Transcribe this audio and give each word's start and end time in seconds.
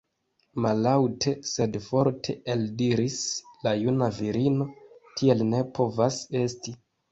Mallaŭte 0.65 1.33
sed 1.49 1.77
forte 1.89 2.35
eldiris 2.55 3.19
la 3.69 3.75
juna 3.83 4.09
virino: 4.19 4.69
tiel 5.21 5.47
ne 5.55 5.63
povas 5.79 6.21
esti! 6.45 6.77